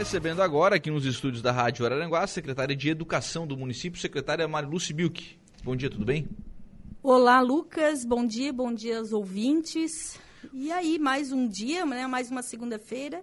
[0.00, 4.48] Recebendo agora aqui nos estúdios da Rádio Araranguá, a secretária de Educação do município, secretária
[4.48, 5.38] Mariluce Bilk.
[5.62, 6.26] Bom dia, tudo bem?
[7.02, 8.02] Olá, Lucas.
[8.02, 10.18] Bom dia, bom dia aos ouvintes.
[10.54, 12.06] E aí, mais um dia, né?
[12.06, 13.22] mais uma segunda-feira.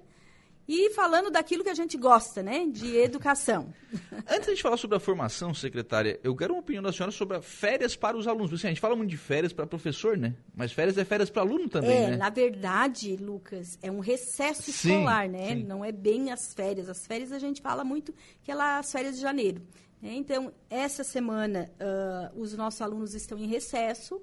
[0.68, 2.66] E falando daquilo que a gente gosta, né?
[2.66, 3.74] De educação.
[4.30, 7.96] Antes de falar sobre a formação, secretária, eu quero uma opinião da senhora sobre férias
[7.96, 8.52] para os alunos.
[8.52, 10.36] Assim, a gente fala muito de férias para professor, né?
[10.54, 12.18] Mas férias é férias para aluno também, é, né?
[12.18, 15.56] na verdade, Lucas, é um recesso sim, escolar, né?
[15.56, 15.64] Sim.
[15.64, 16.90] Não é bem as férias.
[16.90, 19.62] As férias a gente fala muito que é lá as férias de janeiro.
[20.02, 20.16] Né?
[20.16, 24.22] Então, essa semana, uh, os nossos alunos estão em recesso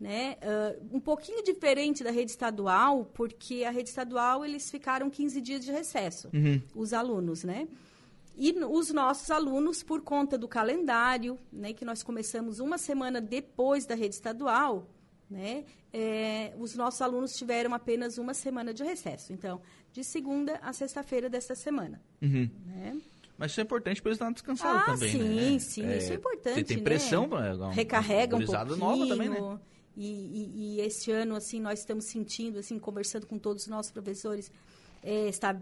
[0.00, 0.36] né?
[0.42, 5.62] Uh, um pouquinho diferente da rede estadual, porque a rede estadual eles ficaram 15 dias
[5.62, 6.60] de recesso, uhum.
[6.74, 7.68] os alunos, né?
[8.34, 13.84] E os nossos alunos, por conta do calendário, né, que nós começamos uma semana depois
[13.84, 14.88] da rede estadual,
[15.28, 19.34] né, é, os nossos alunos tiveram apenas uma semana de recesso.
[19.34, 19.60] Então,
[19.92, 22.00] de segunda a sexta-feira desta semana.
[22.22, 22.48] Uhum.
[22.64, 22.98] Né?
[23.36, 25.58] Mas isso é importante para eles estarem descansados ah, também, sim, né?
[25.58, 26.64] Sim, é, isso é importante.
[26.64, 27.54] Tem, pressão, né?
[27.56, 28.76] Pra, recarrega um pouquinho.
[28.76, 29.58] nova também, né?
[29.96, 33.90] E, e, e, esse ano, assim, nós estamos sentindo, assim, conversando com todos os nossos
[33.90, 34.50] professores,
[35.02, 35.60] é, está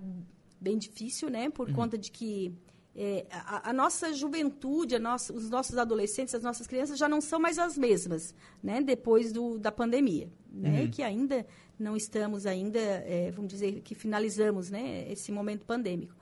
[0.61, 1.49] bem difícil, né?
[1.51, 1.75] Por uhum.
[1.75, 2.55] conta de que
[2.95, 7.21] é, a, a, nossa juventude, a nossa, os nossos adolescentes, as nossas crianças já não
[7.21, 8.81] são mais as mesmas, né?
[8.81, 10.83] Depois do, da pandemia, né?
[10.83, 10.91] Uhum.
[10.91, 11.47] Que ainda
[11.79, 15.11] não estamos ainda, é, vamos dizer, que finalizamos, né?
[15.11, 16.15] Esse momento pandêmico.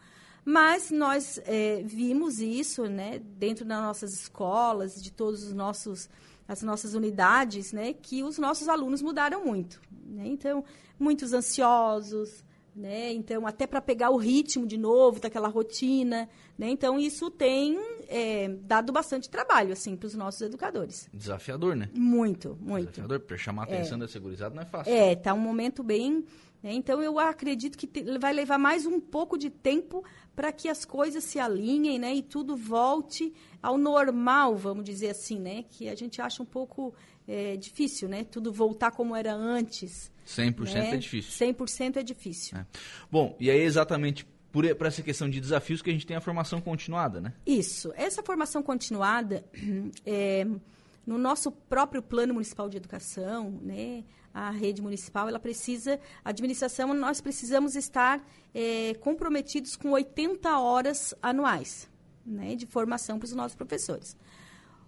[0.45, 3.19] Mas nós é, vimos isso, né?
[3.19, 6.09] Dentro das nossas escolas, de todos os nossos
[6.49, 9.81] as nossas unidades, né, que os nossos alunos mudaram muito.
[10.05, 10.27] Né?
[10.27, 10.65] Então,
[10.99, 12.45] muitos ansiosos,
[12.77, 13.13] né?
[13.13, 16.69] Então, até para pegar o ritmo de novo daquela rotina, né?
[16.69, 21.09] Então, isso tem é, dado bastante trabalho, assim, para os nossos educadores.
[21.13, 21.89] Desafiador, né?
[21.95, 22.91] Muito, muito.
[22.91, 24.01] Desafiador, para chamar a atenção é.
[24.01, 24.93] da segurança não é fácil.
[24.93, 26.25] É, tá um momento bem...
[26.63, 26.73] Né?
[26.73, 30.03] Então, eu acredito que te, vai levar mais um pouco de tempo
[30.35, 32.15] para que as coisas se alinhem, né?
[32.15, 33.33] E tudo volte
[33.63, 35.65] ao normal, vamos dizer assim, né?
[35.69, 36.95] Que a gente acha um pouco
[37.27, 38.25] é, difícil, né?
[38.25, 40.11] Tudo voltar como era antes.
[40.27, 40.95] 100% né?
[40.95, 41.47] é difícil.
[41.47, 42.59] 100% é difícil.
[42.59, 42.67] É.
[43.11, 46.21] Bom, e aí exatamente por, por essa questão de desafios que a gente tem a
[46.21, 47.33] formação continuada, né?
[47.47, 47.93] Isso.
[47.97, 49.45] Essa formação continuada,
[50.05, 50.47] é,
[51.07, 54.05] no nosso próprio plano municipal de educação, né?
[54.37, 58.23] a rede municipal, ela precisa, a administração, nós precisamos estar
[58.55, 61.89] é, comprometidos com 80 horas anuais
[62.27, 64.15] né, de formação para os nossos professores.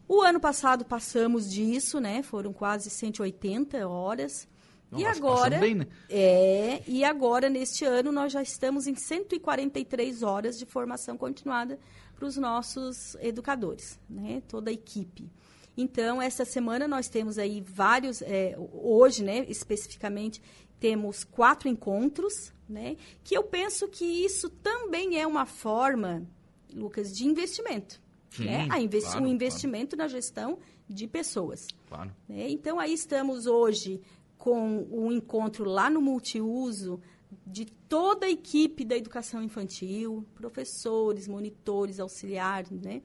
[0.08, 2.22] O ano passado passamos disso, né?
[2.22, 4.48] Foram quase 180 horas.
[4.90, 5.86] Não, e agora, bem, né?
[6.08, 11.78] é, e agora neste ano nós já estamos em 143 horas de formação continuada
[12.16, 14.42] para os nossos educadores, né?
[14.48, 15.30] Toda a equipe.
[15.76, 20.42] Então, essa semana nós temos aí vários, é, hoje, né, especificamente,
[20.80, 26.26] temos quatro encontros, né, que eu penso que isso também é uma forma,
[26.74, 28.00] Lucas, de investimento.
[28.30, 28.68] Sim, né?
[28.70, 30.10] A investi claro, um investimento claro.
[30.10, 30.58] na gestão
[30.88, 31.66] de pessoas.
[31.88, 32.12] Claro.
[32.28, 32.50] Né?
[32.50, 34.00] Então, aí estamos hoje
[34.36, 37.00] com um encontro lá no multiuso
[37.46, 43.02] de toda a equipe da educação infantil, professores, monitores, auxiliares, né?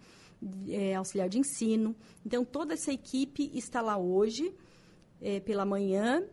[0.70, 1.96] é, auxiliar de ensino.
[2.26, 4.54] Então, toda essa equipe está lá hoje,
[5.22, 6.24] é, pela manhã.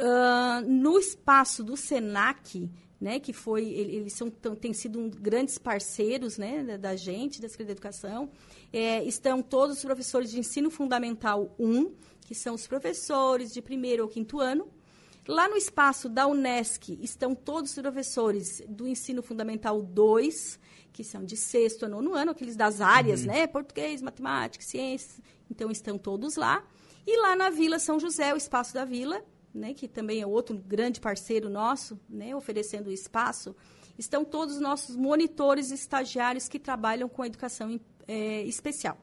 [0.00, 6.36] Uh, no espaço do SENAC, né, que foi, eles são, têm sido um, grandes parceiros
[6.36, 8.30] né, da, da gente, da Secretaria de Educação,
[8.72, 11.92] é, estão todos os professores de ensino fundamental 1,
[12.22, 14.68] que são os professores de primeiro ou quinto ano.
[15.26, 20.58] Lá no espaço da UNESCO estão todos os professores do ensino fundamental 2,
[20.92, 23.26] que são de sexto a nono ano, aqueles das áreas, uhum.
[23.26, 23.46] né?
[23.46, 25.20] Português, matemática, ciências.
[25.50, 26.64] Então, estão todos lá.
[27.06, 29.22] E lá na Vila São José, o Espaço da Vila,
[29.58, 29.74] né?
[29.74, 32.34] Que também é outro grande parceiro nosso, né?
[32.34, 33.54] Oferecendo espaço.
[33.98, 38.96] Estão todos os nossos monitores e estagiários que trabalham com a educação é, especial.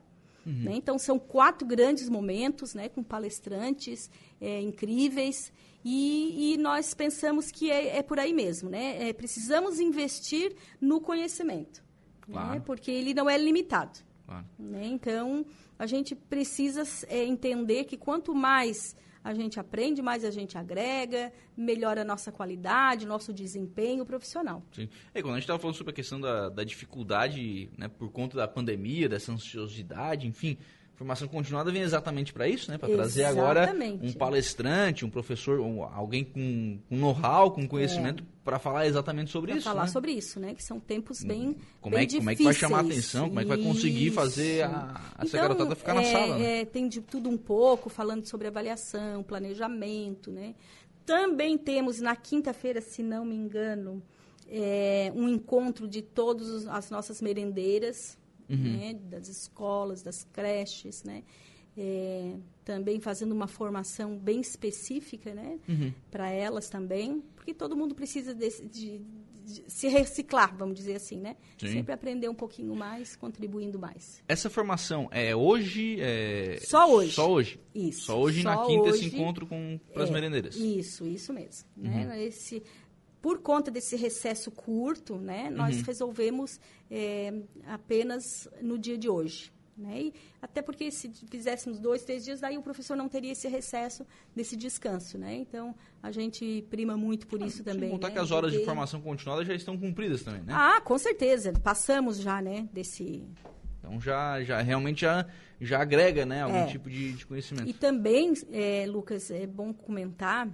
[0.45, 0.63] Uhum.
[0.63, 0.75] Né?
[0.75, 2.87] Então, são quatro grandes momentos, né?
[2.89, 5.51] Com palestrantes é, incríveis.
[5.83, 9.09] E, e, nós pensamos que é, é por aí mesmo, né?
[9.09, 11.85] É, precisamos investir no conhecimento
[12.25, 12.53] claro.
[12.55, 12.63] né?
[12.65, 13.99] porque ele não é limitado.
[14.25, 14.45] Claro.
[14.57, 14.87] Né?
[14.87, 15.45] Então,
[15.77, 18.95] a gente precisa é, entender que quanto mais
[19.25, 24.61] a gente aprende, mais a gente agrega, melhora a nossa qualidade, nosso desempenho profissional.
[24.71, 24.87] Sim.
[25.15, 28.37] É, quando a gente estava falando sobre a questão da, da dificuldade, né, por conta
[28.37, 30.59] da pandemia, dessa ansiosidade, enfim,
[30.95, 32.77] Formação continuada vem exatamente para isso, né?
[32.77, 38.25] Para trazer agora um palestrante, um professor, um, alguém com, com know-how, com conhecimento é.
[38.45, 39.67] para falar exatamente sobre pra isso.
[39.67, 39.87] falar né?
[39.87, 40.53] sobre isso, né?
[40.53, 43.27] Que são tempos bem como bem é, Como é que vai chamar a atenção?
[43.27, 46.37] Como é que vai conseguir fazer a, essa então, garotada ficar é, na sala?
[46.37, 46.61] Né?
[46.61, 50.55] É, tem de tudo um pouco, falando sobre avaliação, planejamento, né?
[51.05, 54.01] Também temos na quinta-feira, se não me engano,
[54.47, 58.17] é, um encontro de todas as nossas merendeiras,
[58.49, 58.57] uhum.
[58.57, 61.23] né, das escolas, das creches, né?
[61.77, 65.93] É, também fazendo uma formação bem específica, né, uhum.
[66.09, 69.01] para elas também, porque todo mundo precisa desse, de,
[69.43, 71.35] de, se reciclar, vamos dizer assim, né?
[71.57, 71.73] Sim.
[71.73, 74.23] Sempre aprender um pouquinho mais, contribuindo mais.
[74.27, 75.97] Essa formação é hoje?
[75.99, 76.59] É...
[76.61, 77.11] Só hoje.
[77.11, 77.59] Só hoje.
[77.73, 78.01] Isso.
[78.03, 80.55] Só hoje Só na quinta hoje, esse encontro com as é, merendeiras.
[80.55, 81.67] Isso, isso mesmo.
[81.75, 81.89] Né?
[81.89, 82.05] Uhum.
[82.07, 82.23] Né?
[82.23, 82.63] Esse
[83.25, 85.81] por conta desse recesso curto, né, nós uhum.
[85.81, 86.59] resolvemos
[86.91, 87.33] é,
[87.65, 89.51] apenas no dia de hoje.
[89.75, 89.99] Né?
[89.99, 94.05] E até porque se fizéssemos dois, três dias, daí o professor não teria esse recesso
[94.35, 95.17] desse descanso.
[95.17, 95.37] Né?
[95.37, 95.73] Então,
[96.03, 97.89] a gente prima muito por ah, isso também.
[97.89, 98.13] Contar né?
[98.13, 98.59] que as horas porque...
[98.59, 100.53] de formação continuada já estão cumpridas também, né?
[100.55, 101.51] Ah, com certeza.
[101.51, 103.23] Passamos já, né, desse...
[103.79, 105.25] Então, já, já realmente já,
[105.59, 106.67] já agrega, né, algum é.
[106.67, 107.67] tipo de, de, conhecimento.
[107.67, 110.47] E também, é, Lucas, é bom comentar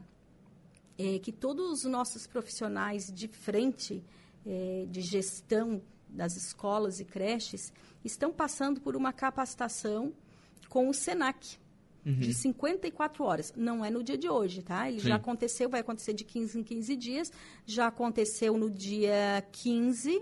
[0.98, 4.04] é, que todos os nossos profissionais de frente
[4.46, 7.72] é, de gestão das escolas e creches
[8.04, 10.14] estão passando por uma capacitação
[10.70, 11.60] com o SENAC.
[12.04, 12.18] Uhum.
[12.18, 13.54] De 54 horas.
[13.56, 14.90] Não é no dia de hoje, tá?
[14.90, 15.10] Ele Sim.
[15.10, 17.32] já aconteceu, vai acontecer de 15 em 15 dias.
[17.64, 20.20] Já aconteceu no dia 15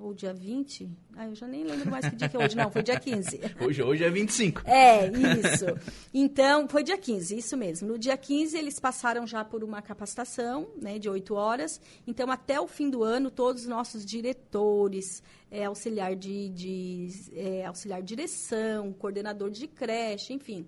[0.00, 0.88] ou dia 20?
[1.14, 2.56] Ah, eu já nem lembro mais que dia que é hoje.
[2.56, 3.40] Não, foi dia 15.
[3.60, 4.62] Hoje, hoje é 25.
[4.64, 5.66] É, isso.
[6.12, 7.88] Então, foi dia 15, isso mesmo.
[7.88, 11.80] No dia 15, eles passaram já por uma capacitação, né, de 8 horas.
[12.06, 17.66] Então, até o fim do ano, todos os nossos diretores, é, auxiliar de, de é,
[17.66, 20.66] auxiliar de direção, coordenador de creche, enfim,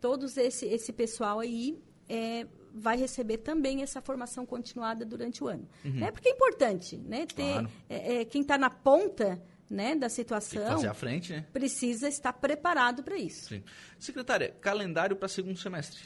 [0.00, 1.78] todos esse, esse pessoal aí
[2.10, 5.68] é, vai receber também essa formação continuada durante o ano.
[5.84, 5.92] Uhum.
[5.92, 6.10] Né?
[6.10, 7.24] Porque é importante, né?
[7.26, 7.70] Ter, claro.
[7.88, 9.40] é, é, quem está na ponta
[9.70, 11.46] né, da situação frente, né?
[11.52, 13.50] precisa estar preparado para isso.
[13.50, 13.62] Sim.
[13.98, 16.00] Secretária, calendário para segundo semestre?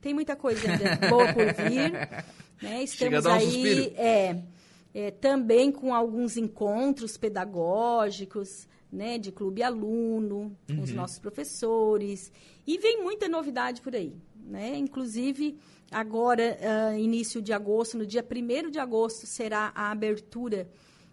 [0.00, 1.92] Tem muita coisa ainda boa por vir.
[2.60, 2.82] Né?
[2.82, 4.42] Estamos um aí é,
[4.92, 10.82] é, também com alguns encontros pedagógicos, né, de clube aluno, com uhum.
[10.82, 12.32] os nossos professores.
[12.66, 14.16] E vem muita novidade por aí.
[14.48, 14.78] Né?
[14.78, 15.58] Inclusive,
[15.90, 20.70] agora, uh, início de agosto, no dia 1 de agosto, será a abertura,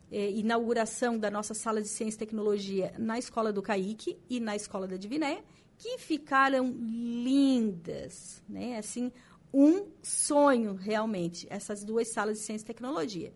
[0.10, 4.56] eh, inauguração da nossa sala de ciência e tecnologia na Escola do Caíque e na
[4.56, 5.44] Escola da Divinéia,
[5.78, 8.78] que ficaram lindas, né?
[8.78, 9.12] Assim,
[9.54, 13.34] um sonho, realmente, essas duas salas de ciência e tecnologia.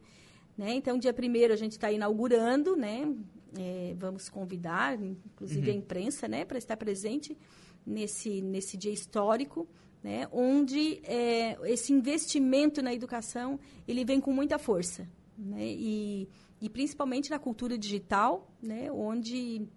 [0.58, 0.74] Né?
[0.76, 3.14] Então, dia 1 a gente está inaugurando, né?
[3.58, 5.76] É, vamos convidar, inclusive, uhum.
[5.76, 6.46] a imprensa, né?
[6.46, 7.38] Para estar presente
[7.86, 9.68] nesse, nesse dia histórico
[10.04, 15.08] né, onde é, esse investimento na educação ele vem com muita força,
[15.38, 16.28] né, e,
[16.62, 19.68] e principalmente na cultura digital, né, onde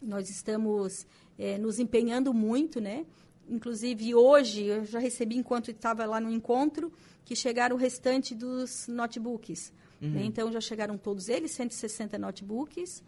[0.00, 1.06] nós estamos
[1.38, 3.06] é, nos empenhando muito, né,
[3.48, 6.92] inclusive hoje eu já recebi enquanto estava lá no encontro
[7.24, 10.14] que chegaram o restante dos notebooks, né, uhum.
[10.14, 13.02] né, então já chegaram todos eles, 160 notebooks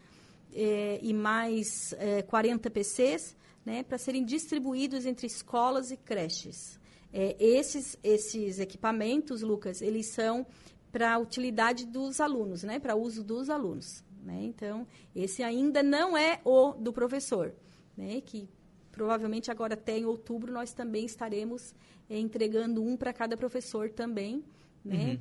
[0.55, 6.79] é, e mais é, 40 PCs né, para serem distribuídos entre escolas e creches.
[7.13, 10.47] É, esses, esses equipamentos, Lucas, eles são
[10.91, 14.05] para a utilidade dos alunos, né, para uso dos alunos.
[14.23, 14.45] Né?
[14.45, 17.55] Então, esse ainda não é o do professor,
[17.97, 18.49] né, que
[18.91, 21.75] provavelmente agora até em outubro nós também estaremos
[22.09, 24.45] é, entregando um para cada professor também,
[24.85, 25.19] né, uhum.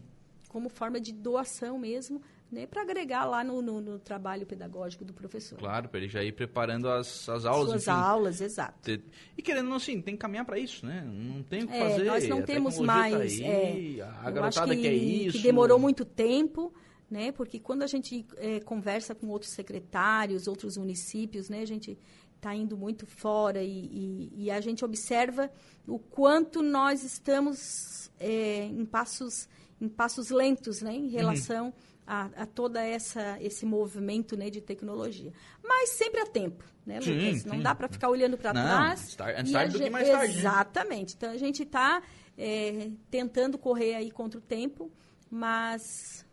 [0.47, 2.21] como forma de doação mesmo,
[2.53, 5.57] né, para agregar lá no, no, no, trabalho pedagógico do professor.
[5.57, 7.69] Claro, para ele já ir preparando as, as aulas.
[7.69, 8.79] Suas enfim, aulas, exato.
[8.83, 9.03] Ter,
[9.37, 11.03] e querendo não assim, tem que caminhar para isso, né?
[11.05, 12.03] Não tem o que é, fazer.
[12.05, 13.39] Nós não temos tá mais.
[13.39, 15.37] Tá aí, é, a garotada que, quer isso.
[15.37, 16.73] Que demorou muito tempo.
[17.11, 17.31] Né?
[17.31, 21.61] Porque quando a gente é, conversa com outros secretários, outros municípios, né?
[21.61, 21.95] A gente
[22.35, 25.49] está indo muito fora e, e, e, a gente observa
[25.87, 29.47] o quanto nós estamos é, em passos
[29.83, 30.93] em passos lentos, né?
[30.93, 31.11] Em uhum.
[31.11, 31.73] relação uhum
[32.05, 35.31] a, a toda essa esse movimento né, de tecnologia.
[35.63, 37.41] Mas sempre há tempo, né, Lucas?
[37.41, 37.49] Sim.
[37.49, 39.09] Não dá para ficar olhando para trás.
[39.09, 40.33] Start do que mais tarde.
[40.33, 40.39] Né?
[40.39, 41.15] Exatamente.
[41.15, 42.01] Então a gente está
[42.37, 44.91] é, tentando correr aí contra o tempo,
[45.29, 46.25] mas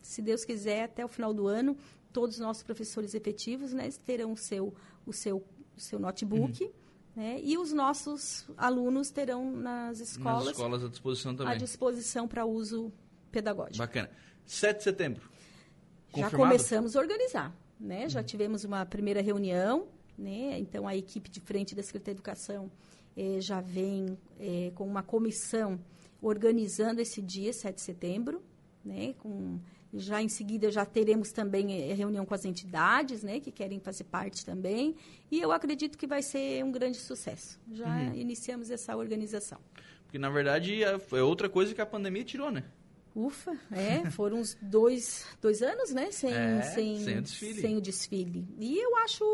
[0.00, 1.76] se Deus quiser, até o final do ano,
[2.12, 4.74] todos os nossos professores efetivos né, terão o seu,
[5.06, 5.44] o seu,
[5.76, 6.64] o seu notebook.
[6.64, 6.81] Uhum.
[7.14, 7.40] Né?
[7.42, 11.52] E os nossos alunos terão nas escolas, nas escolas à disposição também.
[11.52, 12.90] À disposição para uso
[13.30, 13.78] pedagógico.
[13.78, 14.10] Bacana.
[14.46, 15.30] 7 de setembro.
[16.10, 16.30] Confirmado?
[16.30, 18.08] Já começamos a organizar, né?
[18.08, 20.58] Já tivemos uma primeira reunião, né?
[20.58, 22.70] Então a equipe de frente da Secretaria de Educação
[23.16, 25.78] eh, já vem eh, com uma comissão
[26.20, 28.42] organizando esse dia, 7 de setembro,
[28.84, 29.14] né?
[29.18, 29.58] Com
[29.92, 34.04] já em seguida já teremos também eh, reunião com as entidades, né, que querem fazer
[34.04, 34.96] parte também,
[35.30, 37.60] e eu acredito que vai ser um grande sucesso.
[37.72, 38.14] Já uhum.
[38.14, 39.58] iniciamos essa organização.
[40.04, 42.64] Porque na verdade é, é outra coisa que a pandemia tirou, né?
[43.14, 47.60] Ufa, é, foram uns dois, dois anos, né, sem, é, sem, sem, o desfile.
[47.60, 48.48] sem o desfile.
[48.58, 49.24] E eu acho,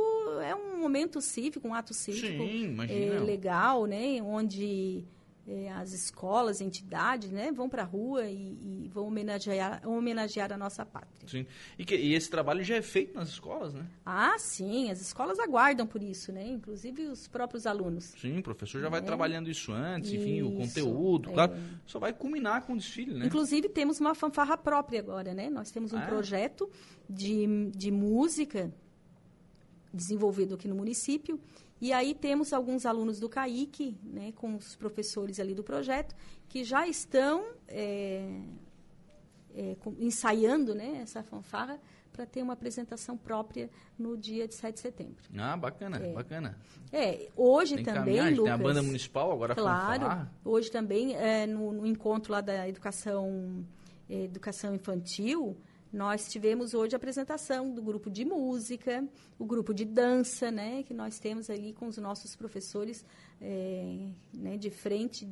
[0.42, 5.04] é um momento cívico, um ato cívico Sim, é, legal, né, onde
[5.48, 10.58] é, as escolas, entidades, né, vão para a rua e, e, vão homenagear, homenagear a
[10.58, 11.26] nossa pátria.
[11.26, 11.46] Sim.
[11.78, 13.86] E, que, e, esse trabalho já é feito nas escolas, né?
[14.04, 14.90] Ah, sim.
[14.90, 16.46] As escolas aguardam por isso, né?
[16.46, 18.12] Inclusive os próprios alunos.
[18.20, 19.02] Sim, o professor já vai é.
[19.02, 21.32] trabalhando isso antes, enfim, isso, o conteúdo, é.
[21.32, 21.56] claro.
[21.86, 23.26] Só vai culminar com o desfile, né?
[23.26, 25.48] Inclusive temos uma fanfarra própria agora, né?
[25.48, 26.68] Nós temos um ah, projeto
[27.08, 28.70] de, de música
[29.92, 31.40] desenvolvido aqui no município
[31.80, 36.14] e aí temos alguns alunos do CAIC, né, com os professores ali do projeto,
[36.48, 38.40] que já estão é,
[39.54, 41.78] é, ensaiando né, essa fanfarra
[42.12, 45.22] para ter uma apresentação própria no dia de 7 de setembro.
[45.36, 46.12] Ah, bacana, é.
[46.12, 46.58] bacana.
[46.92, 48.44] É, hoje tem também, Lucas...
[48.44, 50.32] Tem a banda municipal, agora Claro, fanfarra.
[50.44, 53.64] hoje também, é, no, no, encontro lá da educação,
[54.10, 55.56] é, educação infantil,
[55.92, 59.06] nós tivemos hoje a apresentação do grupo de música,
[59.38, 63.04] o grupo de dança, né, que nós temos ali com os nossos professores
[63.40, 65.26] é, né, de frente,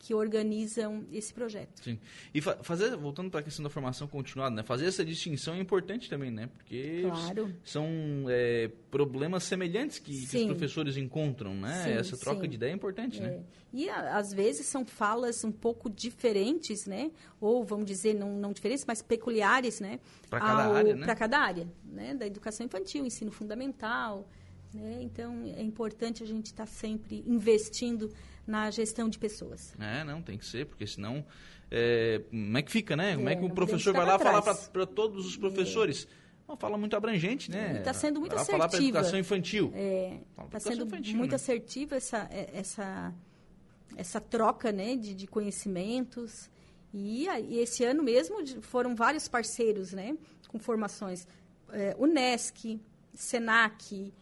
[0.00, 1.84] que organizam esse projeto.
[1.84, 1.98] Sim.
[2.32, 4.62] E fa fazer, voltando para a questão da formação continuada, né?
[4.62, 6.48] fazer essa distinção é importante também, né?
[6.56, 7.54] Porque claro.
[7.62, 7.86] são
[8.28, 11.84] é, problemas semelhantes que, que, os professores encontram, né?
[11.84, 12.48] Sim, essa troca sim.
[12.48, 13.28] de ideia é importante, né?
[13.28, 13.30] é.
[13.32, 13.44] né?
[13.74, 17.10] E a, às vezes são falas um pouco diferentes, né?
[17.38, 20.00] Ou vamos dizer não, não diferentes, mas peculiares, né?
[20.30, 21.04] Para cada Ao, área, né?
[21.04, 22.14] Para cada área, né?
[22.14, 24.26] Da educação infantil, ensino fundamental,
[24.72, 24.98] né?
[25.02, 28.10] Então é importante a gente estar tá sempre investindo
[28.50, 29.74] na gestão de pessoas.
[29.78, 31.24] É, não, tem que ser, porque senão.
[31.70, 33.14] É, como é que fica, né?
[33.14, 36.08] Como é, é que o professor vai lá falar para todos os professores?
[36.48, 37.78] Uma fala muito abrangente, né?
[37.78, 38.58] Está sendo muito Ela assertiva.
[38.58, 39.66] falar para educação infantil.
[39.66, 41.36] Está é, sendo infantil, muito né?
[41.36, 43.14] assertiva essa, é, essa,
[43.96, 46.50] essa troca né, de, de conhecimentos.
[46.92, 50.18] E, e, esse ano mesmo foram vários parceiros, né?
[50.48, 51.24] Com formações.
[51.72, 52.80] É, Unesc,
[53.14, 54.12] Senac,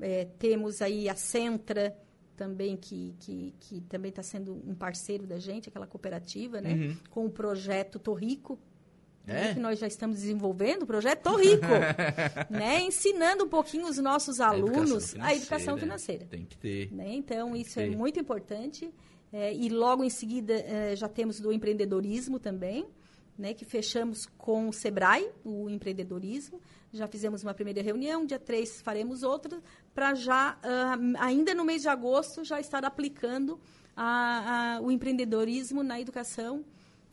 [0.00, 1.96] é, temos aí a Centra,
[2.36, 6.74] também que, que, que também está sendo um parceiro da gente, aquela cooperativa, né?
[6.74, 6.96] Uhum.
[7.10, 8.58] Com o projeto Torrico,
[9.26, 9.50] né?
[9.50, 9.54] é?
[9.54, 11.66] que nós já estamos desenvolvendo, o projeto Torrico,
[12.48, 12.80] né?
[12.82, 15.26] Ensinando um pouquinho os nossos alunos a educação financeira.
[15.26, 16.92] A educação financeira Tem que ter.
[16.92, 17.14] Né?
[17.14, 18.92] Então, isso é muito importante.
[19.32, 22.86] É, e logo em seguida é, já temos do empreendedorismo também,
[23.38, 23.54] né?
[23.54, 26.60] Que fechamos com o Sebrae, o empreendedorismo.
[26.92, 29.60] Já fizemos uma primeira reunião, dia 3 faremos outra,
[29.94, 33.60] para já, uh, ainda no mês de agosto, já estar aplicando
[33.94, 36.64] a, a, o empreendedorismo na educação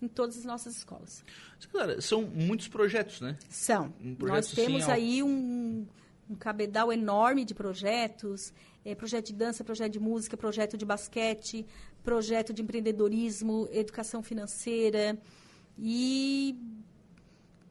[0.02, 1.24] em todas as nossas escolas.
[1.72, 3.38] Claro, são muitos projetos, né?
[3.50, 3.94] São.
[4.02, 5.88] Um Nós temos aí um,
[6.30, 8.54] um cabedal enorme de projetos,
[8.84, 11.66] é, projeto de dança, projeto de música, projeto de basquete,
[12.04, 15.18] projeto de empreendedorismo, educação financeira
[15.78, 16.58] e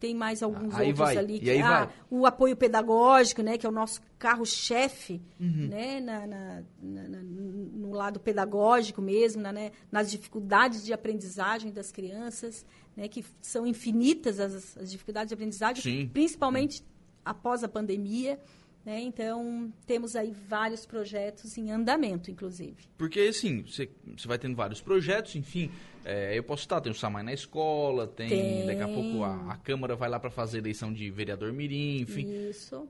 [0.03, 1.17] tem mais alguns aí outros vai.
[1.17, 1.39] ali.
[1.39, 5.69] Que, ah, o apoio pedagógico, né, que é o nosso carro-chefe, uhum.
[5.69, 12.67] né, na, na, na, no lado pedagógico mesmo, né, nas dificuldades de aprendizagem das crianças,
[12.97, 16.11] né, que são infinitas as, as dificuldades de aprendizagem, Sim.
[16.13, 16.85] principalmente
[17.25, 18.41] após a pandemia.
[18.85, 19.01] Né?
[19.01, 22.77] Então, temos aí vários projetos em andamento, inclusive.
[22.99, 25.71] Porque, assim, você, você vai tendo vários projetos, enfim,
[26.05, 28.67] é, eu posso estar, tem o Samai na escola, tem, tem.
[28.67, 32.27] daqui a pouco a, a Câmara vai lá para fazer eleição de vereador mirim, enfim.
[32.49, 32.89] Isso.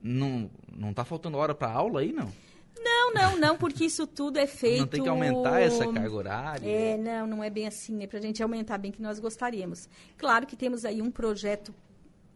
[0.00, 2.30] Não, não tá faltando hora para aula aí, não?
[2.78, 4.80] Não, não, não, porque isso tudo é feito...
[4.80, 6.68] Não tem que aumentar essa carga horária?
[6.68, 8.06] É, não, não é bem assim, né?
[8.06, 9.88] Para a gente aumentar bem que nós gostaríamos.
[10.16, 11.74] Claro que temos aí um projeto...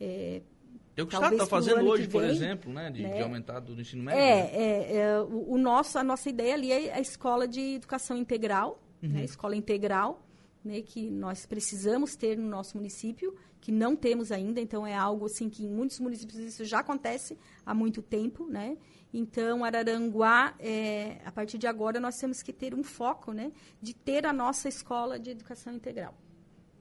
[0.01, 0.43] É,
[0.97, 2.91] é o que o Estado está fazendo hoje, vem, por exemplo, né?
[2.91, 3.17] De, né?
[3.17, 4.19] de aumentar do ensino médio.
[4.19, 4.51] É, né?
[4.55, 8.83] é, é o, o, nosso, a nossa ideia ali é a escola de educação integral,
[9.03, 9.11] uhum.
[9.11, 9.25] né?
[9.25, 10.27] escola integral,
[10.65, 10.81] né?
[10.81, 15.51] que nós precisamos ter no nosso município, que não temos ainda, então é algo assim
[15.51, 18.77] que em muitos municípios isso já acontece há muito tempo, né?
[19.13, 23.51] Então, Araranguá, é, a partir de agora, nós temos que ter um foco, né?
[23.81, 26.15] De ter a nossa escola de educação integral.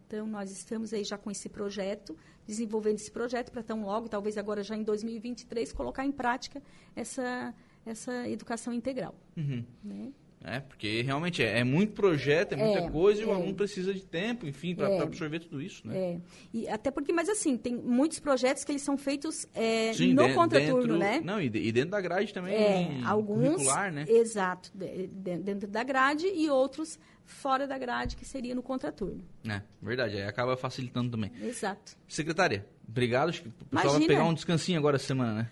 [0.07, 4.37] Então, nós estamos aí já com esse projeto, desenvolvendo esse projeto para tão logo, talvez
[4.37, 6.61] agora já em 2023, colocar em prática
[6.95, 7.53] essa,
[7.85, 9.15] essa educação integral.
[9.35, 9.65] Uhum.
[9.83, 10.13] Né?
[10.47, 13.33] É, porque realmente é, é, muito projeto, é muita é, coisa e o é.
[13.33, 15.01] aluno precisa de tempo, enfim, para é.
[15.01, 15.97] absorver tudo isso, né?
[15.97, 16.17] É.
[16.53, 19.47] E até porque, mas assim, tem muitos projetos que eles são feitos
[19.95, 21.19] Sim, no contraturno, dentro, né?
[21.23, 24.05] Não, e, e, dentro da grade também, é, alguns, curricular, né?
[24.07, 29.23] Exato, de, de, dentro da grade e outros fora da grade, que seria no contraturno.
[29.49, 31.31] É, verdade, aí acaba facilitando também.
[31.41, 31.97] Exato.
[32.07, 33.29] Secretária, obrigado.
[33.29, 33.99] O pessoal Imagina.
[33.99, 35.49] vai pegar um descansinho agora essa semana, né?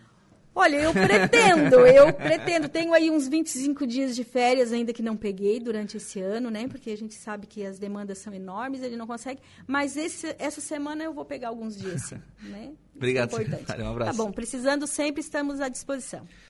[0.55, 2.69] Olha, eu pretendo, eu pretendo.
[2.69, 6.67] Tenho aí uns 25 dias de férias ainda que não peguei durante esse ano, né?
[6.67, 9.41] Porque a gente sabe que as demandas são enormes, ele não consegue.
[9.65, 12.71] Mas esse, essa semana eu vou pegar alguns dias, né?
[12.95, 14.17] Obrigado, é Um abraço.
[14.17, 16.27] Tá bom, precisando sempre, estamos à disposição.